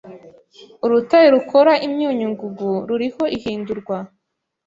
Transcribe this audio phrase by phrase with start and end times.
[0.85, 3.97] Urutare rukora imyunyu ngugu ruriho ihindurwa